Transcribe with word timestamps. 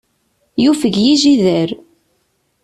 Yufeg 0.63 0.95
yijider. 1.03 1.69